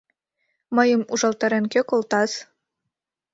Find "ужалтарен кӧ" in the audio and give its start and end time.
1.11-1.79